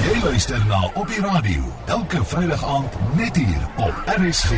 Jy 0.00 0.16
luister 0.24 0.62
na 0.64 0.78
op 0.96 1.10
die 1.12 1.20
radio 1.20 1.66
elke 1.92 2.22
Vrydag 2.24 2.62
aand 2.64 2.94
net 3.18 3.36
hier 3.36 3.66
op 3.76 4.06
RSG. 4.08 4.56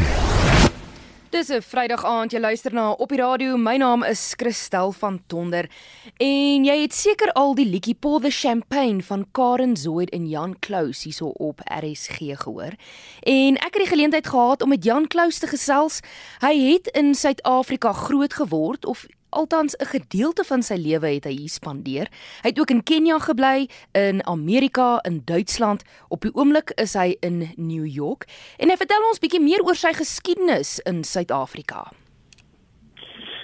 Dis 1.35 1.49
'n 1.51 1.63
Vrydag 1.63 2.05
aand, 2.05 2.31
jy 2.33 2.39
luister 2.39 2.73
na 2.73 2.91
op 2.91 3.09
die 3.09 3.19
radio. 3.19 3.57
My 3.57 3.77
naam 3.77 4.05
is 4.05 4.35
Christel 4.37 4.93
van 4.93 5.23
Tonder. 5.27 5.71
En 6.17 6.65
jy 6.65 6.81
het 6.83 6.95
seker 6.95 7.33
al 7.33 7.55
die 7.55 7.67
liedjie 7.67 7.95
Pour 7.95 8.21
the 8.21 8.31
Champagne 8.31 9.03
van 9.03 9.27
Karen 9.33 9.77
Zoid 9.77 10.11
en 10.11 10.29
Jan 10.29 10.59
Klous 10.59 11.03
hierso 11.03 11.27
op 11.27 11.61
RSG 11.65 12.19
gehoor. 12.19 12.73
En 13.21 13.57
ek 13.57 13.75
het 13.75 13.83
die 13.83 13.87
geleentheid 13.87 14.27
gehad 14.27 14.63
om 14.63 14.69
met 14.69 14.85
Jan 14.85 15.07
Klous 15.07 15.39
te 15.39 15.47
gesels. 15.47 16.01
Hy 16.39 16.73
het 16.73 16.87
in 16.87 17.15
Suid-Afrika 17.15 17.93
groot 17.93 18.35
geword 18.35 18.85
of 18.85 19.07
Althans 19.33 19.77
'n 19.77 19.87
gedeelte 19.87 20.45
van 20.45 20.63
sy 20.63 20.75
lewe 20.75 21.09
het 21.15 21.25
hy 21.25 21.33
hier 21.33 21.49
spandeer. 21.49 22.07
Hy 22.43 22.49
het 22.49 22.61
ook 22.61 22.71
in 22.71 22.83
Kenja 22.83 23.19
gebly, 23.19 23.69
in 23.93 24.27
Amerika, 24.27 24.99
in 25.03 25.23
Duitsland. 25.25 25.85
Op 26.09 26.21
die 26.21 26.35
oomblik 26.35 26.71
is 26.77 26.95
hy 26.95 27.17
in 27.21 27.49
New 27.57 27.87
York 27.87 28.27
en 28.59 28.69
hy 28.69 28.77
vertel 28.77 29.09
ons 29.09 29.19
bietjie 29.19 29.41
meer 29.41 29.65
oor 29.65 29.75
sy 29.75 29.93
geskiedenis 29.93 30.79
in 30.85 31.05
Suid-Afrika. 31.05 31.89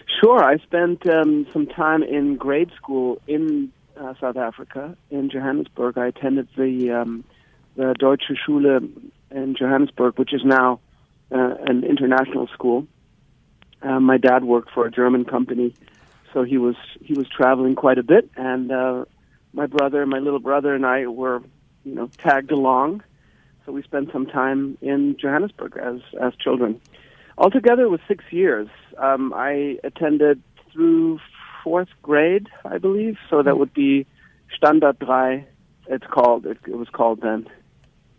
Sure, 0.06 0.54
I 0.54 0.58
spent 0.58 1.06
um, 1.06 1.46
some 1.52 1.66
time 1.66 2.02
in 2.02 2.36
grade 2.38 2.70
school 2.74 3.18
in 3.26 3.72
uh, 3.96 4.14
South 4.20 4.36
Africa, 4.36 4.96
in 5.10 5.28
Johannesburg. 5.28 5.96
I 5.96 6.06
attended 6.06 6.46
the 6.56 6.90
um, 6.90 7.24
the 7.76 7.94
Deutsche 7.98 8.34
Schule 8.34 8.80
in 9.30 9.54
Johannesburg, 9.54 10.18
which 10.18 10.34
is 10.34 10.42
now 10.44 10.80
uh, 11.30 11.54
an 11.66 11.84
international 11.84 12.48
school. 12.48 12.86
Uh, 13.82 14.00
my 14.00 14.16
dad 14.16 14.44
worked 14.44 14.70
for 14.72 14.86
a 14.86 14.90
German 14.90 15.24
company, 15.24 15.74
so 16.32 16.42
he 16.42 16.58
was 16.58 16.76
he 17.00 17.14
was 17.14 17.28
traveling 17.28 17.74
quite 17.74 17.98
a 17.98 18.02
bit, 18.02 18.28
and 18.36 18.72
uh, 18.72 19.04
my 19.52 19.66
brother, 19.66 20.04
my 20.06 20.18
little 20.18 20.40
brother, 20.40 20.74
and 20.74 20.84
I 20.84 21.06
were, 21.06 21.42
you 21.84 21.94
know, 21.94 22.10
tagged 22.18 22.50
along. 22.50 23.02
So 23.64 23.72
we 23.72 23.82
spent 23.82 24.10
some 24.12 24.26
time 24.26 24.76
in 24.80 25.16
Johannesburg 25.20 25.76
as 25.76 26.00
as 26.20 26.34
children. 26.36 26.80
Altogether, 27.36 27.82
it 27.82 27.90
was 27.90 28.00
six 28.08 28.24
years. 28.30 28.68
Um, 28.96 29.32
I 29.34 29.78
attended 29.84 30.42
through 30.72 31.20
fourth 31.62 31.88
grade, 32.02 32.48
I 32.64 32.78
believe. 32.78 33.16
So 33.30 33.42
that 33.42 33.58
would 33.58 33.72
be 33.72 34.06
Standard 34.56 34.98
3. 34.98 35.44
It's 35.86 36.06
called. 36.06 36.46
It, 36.46 36.58
it 36.66 36.76
was 36.76 36.88
called 36.88 37.20
then. 37.20 37.48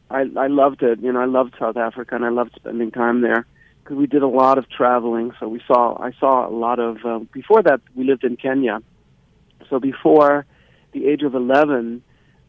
I 0.09 0.21
I 0.37 0.47
loved 0.47 0.83
it. 0.83 0.99
You 1.01 1.11
know, 1.11 1.19
I 1.19 1.25
loved 1.25 1.55
South 1.59 1.75
Africa, 1.75 2.15
and 2.15 2.23
I 2.23 2.29
loved 2.29 2.53
spending 2.55 2.91
time 2.91 3.21
there 3.21 3.45
because 3.89 3.99
we 3.99 4.05
did 4.05 4.21
a 4.21 4.27
lot 4.27 4.59
of 4.59 4.69
traveling. 4.69 5.31
So 5.39 5.47
we 5.47 5.61
saw, 5.65 5.99
I 5.99 6.11
saw 6.19 6.47
a 6.47 6.53
lot 6.53 6.79
of. 6.79 6.97
Uh, 7.03 7.19
before 7.33 7.63
that, 7.63 7.81
we 7.95 8.05
lived 8.05 8.23
in 8.23 8.37
Kenya. 8.37 8.81
So 9.69 9.79
before 9.79 10.45
the 10.91 11.07
age 11.07 11.23
of 11.23 11.33
eleven, 11.33 12.03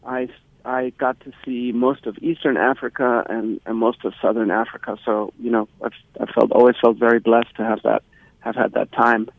I 0.07 0.29
I 0.65 0.91
got 0.99 1.19
to 1.21 1.33
see 1.45 1.73
most 1.73 2.05
of 2.07 2.19
Eastern 2.19 2.59
Africa 2.59 3.25
and, 3.29 3.61
and 3.65 3.79
most 3.79 4.05
of 4.05 4.13
Southern 4.21 4.51
Africa. 4.51 4.99
So 5.05 5.33
you 5.41 5.51
know, 5.51 5.67
I've, 5.83 5.93
I 6.21 6.31
felt 6.31 6.53
always 6.53 6.77
felt 6.81 6.99
very 6.99 7.21
blessed 7.21 7.57
to 7.57 7.65
have 7.65 7.83
that 7.85 8.03
have 8.41 8.55
had 8.55 8.73
that 8.73 8.93
time. 8.93 9.31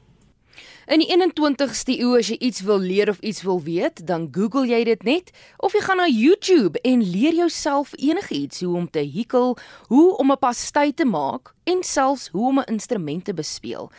In 0.87 0.99
die 0.99 1.07
21ste 1.07 1.95
eeu 1.99 2.17
as 2.17 2.27
jy 2.27 2.37
iets 2.39 2.61
wil 2.67 2.79
leer 2.79 3.09
of 3.09 3.19
iets 3.19 3.43
wil 3.43 3.61
weet, 3.63 4.07
dan 4.07 4.29
Google 4.31 4.67
jy 4.67 4.83
dit 4.83 5.03
net 5.03 5.31
of 5.57 5.73
jy 5.73 5.81
gaan 5.85 6.01
na 6.01 6.07
YouTube 6.07 6.79
en 6.81 7.03
leer 7.03 7.33
jouself 7.33 7.93
enigiets 7.97 8.61
hoe 8.61 8.75
om 8.77 8.89
te 8.89 8.99
hikel, 8.99 9.57
hoe 9.87 10.17
om 10.17 10.31
'n 10.31 10.37
pastei 10.37 10.93
te 10.93 11.05
maak 11.05 11.53
en 11.63 11.83
selfs 11.83 12.29
hoe 12.33 12.47
om 12.47 12.59
'n 12.59 12.71
instrument 12.71 13.25
te 13.25 13.33
bespeel. 13.33 13.91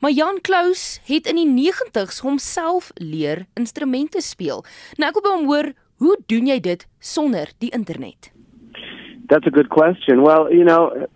Maar 0.00 0.10
Jan 0.10 0.38
Klous 0.40 1.00
het 1.04 1.26
in 1.26 1.36
die 1.36 1.72
90's 1.72 2.18
homself 2.18 2.90
leer 2.94 3.46
instrumente 3.54 4.20
speel. 4.20 4.64
Nou 4.96 5.08
ek 5.10 5.14
wil 5.18 5.22
by 5.22 5.32
hom 5.34 5.46
hoor, 5.46 5.72
hoe 5.98 6.16
doen 6.26 6.46
jy 6.46 6.60
dit 6.60 6.86
sonder 6.98 7.50
die 7.58 7.70
internet? 7.70 8.30
That's 9.26 9.46
a 9.46 9.50
good 9.50 9.68
question. 9.68 10.22
Well, 10.22 10.46
you 10.54 10.64
know, 10.64 11.06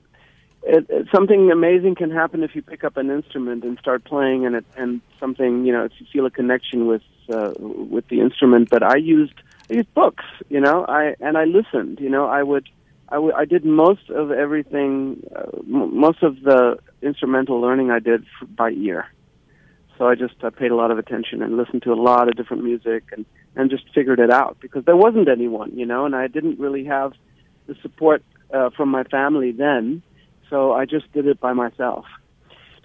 it, 0.65 0.87
it, 0.89 1.09
something 1.15 1.51
amazing 1.51 1.95
can 1.97 2.11
happen 2.11 2.43
if 2.43 2.55
you 2.55 2.63
pick 2.63 2.85
up 2.85 2.97
an 2.97 3.11
instrument 3.11 3.65
and 3.65 3.79
start 3.79 4.05
playing, 4.05 4.47
and 4.47 4.57
it, 4.57 4.65
and 4.77 5.01
something 5.19 5.65
you 5.65 5.73
know 5.73 5.85
if 5.85 5.93
you 5.99 6.07
feel 6.13 6.27
a 6.27 6.31
connection 6.31 6.87
with 6.87 7.03
uh, 7.33 7.53
with 7.59 8.07
the 8.09 8.21
instrument. 8.21 8.71
But 8.71 8.83
I 8.83 8.97
used 8.97 9.35
I 9.71 9.75
used 9.75 9.93
books, 9.95 10.25
you 10.49 10.61
know, 10.61 10.85
I 10.89 11.15
and 11.21 11.37
I 11.37 11.45
listened. 11.45 11.99
You 12.01 12.11
know, 12.11 12.27
I 12.27 12.43
would 12.43 12.69
I, 13.09 13.17
w- 13.17 13.35
I 13.35 13.45
did 13.45 13.65
most 13.65 14.09
of 14.09 14.31
everything, 14.31 15.23
uh, 15.35 15.59
m- 15.59 15.99
most 15.99 16.23
of 16.23 16.41
the 16.43 16.79
instrumental 17.03 17.61
learning 17.61 17.91
I 17.91 17.99
did 17.99 18.23
f- 18.41 18.49
by 18.57 18.71
ear. 18.71 19.07
So 19.99 20.07
I 20.07 20.15
just 20.15 20.35
I 20.43 20.51
paid 20.51 20.71
a 20.71 20.77
lot 20.77 20.91
of 20.91 20.99
attention 20.99 21.43
and 21.43 21.57
listened 21.57 21.83
to 21.83 21.93
a 21.93 22.01
lot 22.01 22.29
of 22.29 22.37
different 22.37 22.65
music 22.65 23.05
and 23.13 23.27
and 23.57 23.69
just 23.69 23.85
figured 23.95 24.21
it 24.21 24.31
out 24.31 24.57
because 24.61 24.85
there 24.85 24.97
wasn't 24.97 25.29
anyone, 25.29 25.77
you 25.77 25.87
know, 25.87 26.07
and 26.07 26.15
I 26.15 26.29
didn't 26.29 26.59
really 26.61 26.85
have 26.85 27.13
the 27.67 27.75
support 27.83 28.23
uh, 28.55 28.71
from 28.71 28.91
my 28.91 29.03
family 29.05 29.53
then 29.53 30.03
so 30.51 30.73
I 30.73 30.85
just 30.85 31.11
did 31.13 31.27
it 31.27 31.41
by 31.41 31.53
myself. 31.53 32.05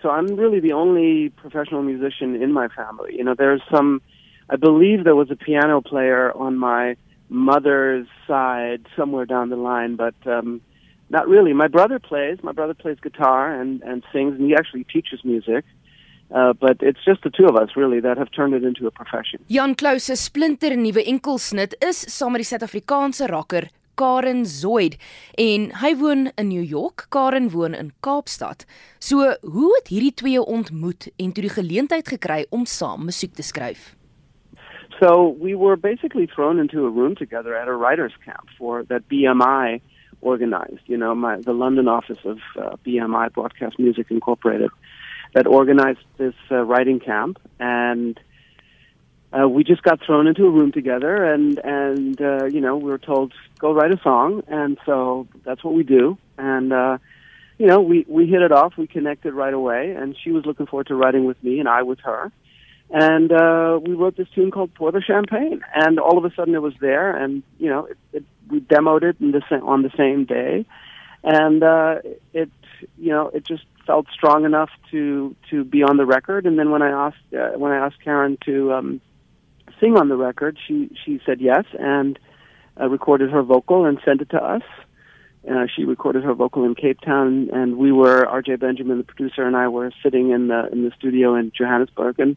So 0.02 0.10
I'm 0.10 0.28
really 0.36 0.60
the 0.60 0.74
only 0.74 1.30
professional 1.30 1.82
musician 1.82 2.42
in 2.42 2.54
my 2.54 2.68
family. 2.68 3.16
You 3.16 3.24
know, 3.24 3.36
there's 3.36 3.62
some, 3.72 4.02
I 4.50 4.56
believe 4.56 5.04
there 5.04 5.16
was 5.16 5.32
a 5.32 5.36
piano 5.36 5.82
player 5.82 6.32
on 6.36 6.58
my 6.58 6.96
mother's 7.30 8.08
side 8.28 8.86
somewhere 8.96 9.26
down 9.26 9.50
the 9.50 9.56
line, 9.56 9.96
but 9.96 10.16
um, 10.26 10.62
not 11.10 11.28
really. 11.28 11.54
My 11.54 11.68
brother 11.68 12.00
plays. 12.00 12.38
My 12.44 12.52
brother 12.52 12.74
plays 12.74 12.98
guitar 13.02 13.54
and, 13.60 13.82
and 13.82 14.04
sings, 14.12 14.36
and 14.36 14.46
he 14.46 14.56
actually 14.56 14.84
teaches 14.84 15.24
music. 15.24 15.66
Uh, 16.30 16.52
but 16.54 16.78
it's 16.82 17.00
just 17.06 17.24
the 17.24 17.30
two 17.30 17.46
of 17.46 17.56
us 17.56 17.70
really 17.78 18.02
that 18.02 18.18
have 18.18 18.30
turned 18.32 18.54
it 18.54 18.64
into 18.64 18.86
a 18.86 18.92
profession. 18.92 19.40
Jann 19.50 19.76
Klose 19.76 20.16
splinter 20.18 20.76
nuwe 20.76 21.02
enkelsnit 21.08 21.74
is 21.82 22.06
saam 22.12 22.34
met 22.34 22.44
die 22.44 22.50
Suid-Afrikaanse 22.50 23.30
rocker 23.32 23.70
Karen 23.98 24.46
Zoid 24.46 24.98
en 25.42 25.72
hy 25.82 25.92
woon 25.98 26.30
in 26.36 26.48
New 26.52 26.64
York, 26.64 27.08
Karen 27.10 27.50
woon 27.54 27.74
in 27.74 27.92
Kaapstad. 28.06 28.66
So, 29.00 29.34
hoe 29.42 29.72
het 29.80 29.92
hierdie 29.92 30.14
twee 30.14 30.42
ontmoet 30.42 31.10
en 31.18 31.34
toe 31.34 31.48
die 31.48 31.54
geleentheid 31.54 32.08
gekry 32.14 32.46
om 32.50 32.66
saam 32.66 33.08
musiek 33.10 33.34
te 33.34 33.46
skryf? 33.46 33.96
So, 35.00 35.36
we 35.42 35.56
were 35.58 35.78
basically 35.78 36.26
thrown 36.26 36.60
into 36.60 36.86
a 36.86 36.90
room 36.90 37.16
together 37.16 37.56
at 37.56 37.68
a 37.68 37.76
writers 37.76 38.16
camp 38.26 38.50
for 38.58 38.84
that 38.90 39.08
BMI 39.10 39.82
organized, 40.22 40.86
you 40.86 40.98
know, 40.98 41.14
my 41.16 41.38
the 41.42 41.54
London 41.54 41.88
office 41.88 42.24
of 42.26 42.40
uh, 42.58 42.76
BMI 42.86 43.34
Broadcast 43.34 43.78
Music 43.80 44.08
Incorporated 44.10 44.72
that 45.34 45.46
organized 45.48 46.06
this 46.18 46.34
uh, 46.50 46.64
writing 46.64 47.00
camp 47.00 47.40
and 47.60 48.20
uh, 49.34 49.48
we 49.48 49.64
just 49.64 49.84
got 49.84 50.00
thrown 50.06 50.28
into 50.28 50.46
a 50.46 50.50
room 50.50 50.72
together, 50.72 51.24
and 51.26 51.60
and 51.60 52.22
uh, 52.22 52.46
you 52.46 52.62
know 52.62 52.78
we 52.78 52.90
were 52.90 52.98
told 52.98 53.34
go 53.60 53.74
write 53.74 53.92
a 53.92 54.00
song, 54.02 54.44
and 54.48 54.78
so 54.86 55.28
that's 55.44 55.64
what 55.64 55.74
we 55.74 55.84
do. 55.84 56.18
And 56.38 56.72
uh, 56.72 56.98
you 57.58 57.68
know 57.68 57.82
we 57.82 58.06
we 58.08 58.28
hit 58.28 58.42
it 58.42 58.52
off, 58.52 58.78
we 58.78 58.88
connected 58.88 59.34
right 59.34 59.54
away, 59.54 59.92
and 59.92 60.16
she 60.24 60.32
was 60.32 60.46
looking 60.46 60.66
forward 60.66 60.88
to 60.88 60.96
writing 60.96 61.26
with 61.26 61.42
me, 61.44 61.60
and 61.60 61.68
I 61.68 61.84
with 61.84 62.00
her. 62.02 62.32
And 62.90 63.34
uh, 63.34 63.80
we 63.82 63.96
wrote 63.96 64.16
this 64.16 64.30
tune 64.34 64.50
called 64.50 64.74
"Pour 64.74 64.94
the 64.94 65.02
Champagne," 65.02 65.62
and 65.76 66.00
all 66.00 66.18
of 66.18 66.24
a 66.24 66.34
sudden 66.34 66.56
it 66.56 66.62
was 66.62 66.76
there, 66.80 67.12
and 67.12 67.44
you 67.60 67.70
know 67.70 67.86
it, 67.86 67.98
it, 68.14 68.24
we 68.50 68.62
demoed 68.62 69.04
it 69.04 69.18
in 69.20 69.32
the 69.32 69.42
sa- 69.50 69.66
on 69.66 69.82
the 69.82 69.92
same 69.98 70.24
day, 70.24 70.66
and 71.22 71.64
uh, 71.64 71.96
it 72.34 72.50
you 72.98 73.10
know 73.10 73.28
it 73.28 73.46
just 73.46 73.66
felt 73.86 74.06
strong 74.14 74.46
enough 74.46 74.70
to 74.92 75.36
to 75.50 75.66
be 75.66 75.84
on 75.84 75.98
the 75.98 76.06
record. 76.06 76.46
And 76.46 76.58
then 76.58 76.72
when 76.72 76.82
I 76.82 77.08
asked 77.08 77.34
uh, 77.34 77.58
when 77.58 77.74
I 77.74 77.86
asked 77.86 78.00
Karen 78.02 78.38
to 78.46 78.72
um, 78.72 79.02
sing 79.80 79.98
on 79.98 80.10
the 80.10 80.16
record, 80.16 80.58
she 80.68 80.90
she 81.06 81.20
said 81.26 81.40
yes 81.42 81.66
and 81.78 82.20
uh, 82.80 82.88
recorded 82.90 83.32
her 83.32 83.44
vocal 83.44 83.86
and 83.86 84.00
sent 84.06 84.22
it 84.22 84.30
to 84.32 84.38
us. 84.38 84.64
Uh, 85.50 85.66
she 85.74 85.86
recorded 85.86 86.24
her 86.24 86.34
vocal 86.34 86.66
in 86.66 86.76
Cape 86.76 87.00
Town, 87.00 87.50
and 87.54 87.78
we 87.78 87.92
were 87.92 88.26
R.J. 88.26 88.58
Benjamin, 88.58 88.98
the 88.98 89.04
producer, 89.04 89.44
and 89.44 89.56
I 89.56 89.70
were 89.70 89.92
sitting 90.04 90.32
in 90.32 90.48
the 90.48 90.68
in 90.72 90.84
the 90.84 90.92
studio 90.98 91.36
in 91.36 91.52
Johannesburg, 91.58 92.20
and 92.20 92.36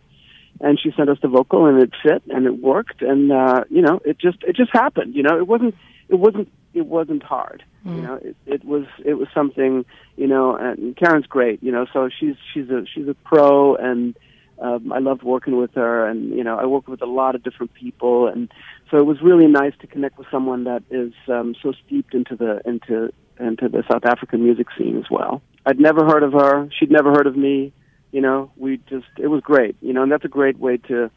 and 0.61 0.79
she 0.81 0.93
sent 0.97 1.09
us 1.09 1.19
the 1.21 1.29
vocal, 1.29 1.67
and 1.67 1.83
it 1.83 1.91
fit, 2.03 2.23
and 2.29 2.47
it 2.47 2.61
worked, 2.61 3.03
and 3.03 3.33
uh, 3.33 3.65
you 3.69 3.83
know, 3.83 4.01
it 4.05 4.19
just 4.19 4.39
it 4.43 4.55
just 4.55 4.71
happened. 4.73 5.15
You 5.15 5.23
know, 5.23 5.39
it 5.39 5.47
wasn't 5.47 5.75
it 6.09 6.17
wasn't 6.17 6.53
it 6.73 6.87
wasn't 6.87 7.23
hard. 7.23 7.65
Mm. 7.85 7.97
You 7.97 8.03
know, 8.03 8.15
it, 8.15 8.37
it 8.47 8.65
was 8.65 8.85
it 9.05 9.15
was 9.15 9.29
something. 9.35 9.85
You 10.17 10.29
know, 10.29 10.55
and 10.55 10.97
Karen's 10.97 11.27
great. 11.27 11.63
You 11.63 11.73
know, 11.73 11.87
so 11.93 12.09
she's 12.09 12.37
she's 12.53 12.69
a 12.71 12.85
she's 12.95 13.09
a 13.09 13.15
pro 13.25 13.75
and 13.75 14.17
um, 14.61 14.93
I 14.93 14.99
loved 14.99 15.23
working 15.23 15.57
with 15.57 15.75
her, 15.75 16.07
and 16.07 16.31
you 16.31 16.45
know, 16.45 16.59
I 16.59 16.67
worked 16.67 16.89
with 16.89 17.03
a 17.03 17.07
lot 17.07 17.35
of 17.35 17.43
different 17.43 17.73
people, 17.75 18.27
and 18.27 18.53
so 18.91 18.99
it 18.99 19.07
was 19.07 19.23
really 19.23 19.47
nice 19.47 19.73
to 19.81 19.87
connect 19.87 20.19
with 20.19 20.27
someone 20.31 20.65
that 20.65 20.83
is 20.91 21.13
um, 21.29 21.55
so 21.63 21.73
steeped 21.87 22.15
into 22.15 22.37
the 22.37 22.61
into 22.67 23.13
into 23.39 23.69
the 23.69 23.83
South 23.91 24.05
African 24.05 24.45
music 24.45 24.67
scene 24.77 24.99
as 24.99 25.11
well. 25.11 25.41
I'd 25.65 25.81
never 25.81 26.05
heard 26.05 26.23
of 26.23 26.33
her; 26.33 26.69
she'd 26.79 26.91
never 26.91 27.11
heard 27.11 27.27
of 27.27 27.37
me. 27.37 27.73
You 28.13 28.21
know, 28.21 28.51
we 28.57 28.79
just 28.89 29.07
it 29.19 29.29
was 29.29 29.41
great. 29.41 29.77
You 29.81 29.95
know, 29.95 30.03
and 30.03 30.13
that's 30.13 30.25
a 30.25 30.29
great 30.29 30.59
way 30.59 30.77
to 30.89 31.11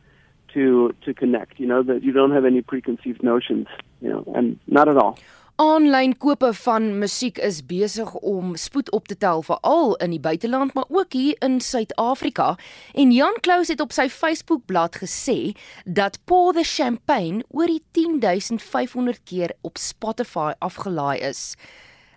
to 0.54 0.96
to 1.06 1.14
connect. 1.14 1.60
You 1.60 1.68
know, 1.68 1.84
that 1.84 2.02
you 2.04 2.14
don't 2.14 2.32
have 2.32 2.46
any 2.46 2.62
preconceived 2.62 3.24
notions. 3.24 3.68
You 4.00 4.10
know, 4.10 4.34
and 4.36 4.60
not 4.68 4.88
at 4.88 4.96
all. 4.96 5.20
Aanlyn 5.62 6.16
kope 6.18 6.48
van 6.64 6.88
musiek 6.98 7.38
is 7.38 7.60
besig 7.70 8.10
om 8.26 8.56
spoed 8.58 8.88
op 8.92 9.06
te 9.06 9.14
tel 9.18 9.44
veral 9.46 9.92
in 10.02 10.10
die 10.10 10.20
buiteland 10.20 10.74
maar 10.74 10.90
ook 10.90 11.14
hier 11.14 11.36
in 11.46 11.60
Suid-Afrika 11.62 12.56
en 12.98 13.12
Jan 13.14 13.38
Klous 13.46 13.70
het 13.70 13.82
op 13.82 13.94
sy 13.94 14.08
Facebookblad 14.10 14.98
gesê 15.04 15.54
dat 15.86 16.18
Pour 16.26 16.58
the 16.58 16.66
Champagne 16.66 17.46
oor 17.54 17.70
die 17.70 17.84
10500 17.94 19.22
keer 19.30 19.54
op 19.62 19.78
Spotify 19.78 20.58
afgelaai 20.58 21.22
is. 21.22 21.54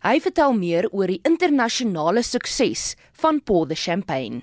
Hy 0.00 0.16
vertel 0.24 0.56
meer 0.56 0.88
oor 0.88 1.12
die 1.12 1.20
internasionale 1.28 2.24
sukses 2.24 2.94
van 3.20 3.42
Pour 3.44 3.68
the 3.68 3.76
Champagne. 3.76 4.40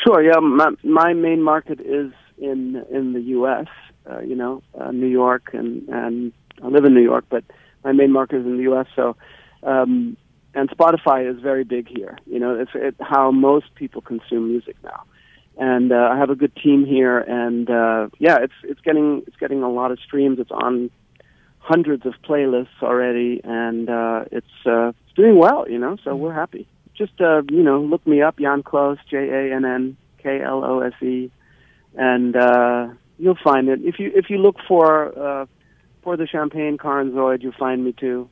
Sure, 0.00 0.24
yeah, 0.24 0.40
my, 0.40 0.72
my 0.82 1.12
main 1.12 1.42
market 1.44 1.80
is 1.80 2.08
in 2.38 2.80
in 2.88 3.12
the 3.12 3.36
US, 3.36 3.68
uh, 4.08 4.24
you 4.24 4.34
know, 4.34 4.62
uh, 4.80 4.88
New 4.90 5.12
York 5.12 5.52
and 5.52 5.84
and 5.88 6.32
I 6.64 6.68
live 6.68 6.86
in 6.86 6.94
New 6.94 7.04
York, 7.04 7.26
but 7.28 7.44
my 7.84 7.92
main 7.92 8.12
market 8.12 8.36
is 8.36 8.46
in 8.46 8.56
the 8.56 8.62
U.S. 8.64 8.86
So, 8.94 9.16
um, 9.62 10.16
and 10.54 10.68
Spotify 10.70 11.30
is 11.30 11.40
very 11.40 11.64
big 11.64 11.88
here. 11.88 12.18
You 12.26 12.38
know, 12.38 12.58
it's 12.58 12.70
it, 12.74 12.94
how 13.00 13.30
most 13.30 13.74
people 13.74 14.00
consume 14.02 14.48
music 14.48 14.76
now. 14.84 15.04
And 15.58 15.92
uh, 15.92 16.08
I 16.12 16.16
have 16.18 16.30
a 16.30 16.34
good 16.34 16.54
team 16.56 16.86
here, 16.86 17.18
and 17.18 17.68
uh, 17.68 18.08
yeah, 18.18 18.38
it's 18.40 18.54
it's 18.62 18.80
getting 18.80 19.22
it's 19.26 19.36
getting 19.36 19.62
a 19.62 19.70
lot 19.70 19.92
of 19.92 19.98
streams. 20.00 20.38
It's 20.38 20.50
on 20.50 20.90
hundreds 21.58 22.06
of 22.06 22.14
playlists 22.26 22.82
already, 22.82 23.40
and 23.44 23.88
uh, 23.88 24.24
it's 24.32 24.46
uh, 24.66 24.88
it's 24.88 25.14
doing 25.14 25.38
well. 25.38 25.66
You 25.68 25.78
know, 25.78 25.96
so 26.04 26.16
we're 26.16 26.32
happy. 26.34 26.66
Just 26.96 27.20
uh, 27.20 27.42
you 27.50 27.62
know, 27.62 27.80
look 27.80 28.06
me 28.06 28.22
up, 28.22 28.38
Jann 28.38 28.62
Klose, 28.62 28.98
J 29.10 29.16
A 29.28 29.54
N 29.54 29.64
N 29.64 29.96
K 30.22 30.40
L 30.40 30.64
O 30.64 30.80
S 30.80 30.94
E, 31.02 31.30
and 31.94 32.34
uh, 32.34 32.88
you'll 33.18 33.38
find 33.42 33.68
it. 33.68 33.80
If 33.82 33.98
you 33.98 34.10
if 34.14 34.30
you 34.30 34.38
look 34.38 34.56
for 34.66 35.18
uh, 35.18 35.46
for 36.02 36.16
the 36.16 36.26
Champagne 36.26 36.78
Karen 36.78 37.12
Zoid, 37.12 37.42
you'll 37.42 37.52
find 37.58 37.84
me 37.84 37.92
too. 37.92 38.28